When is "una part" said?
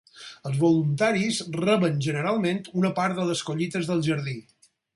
2.81-3.17